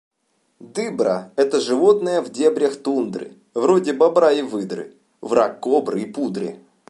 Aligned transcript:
Дыбра– 0.59 1.31
это 1.35 1.59
животное 1.61 2.23
в 2.23 2.29
дебрях 2.31 2.75
тундры, 2.81 3.35
вроде 3.53 3.93
бобра 3.93 4.31
и 4.31 4.41
выдры, 4.41 4.95
враг 5.21 5.59
кобры 5.59 6.01
и 6.01 6.05
пудры. 6.11 6.57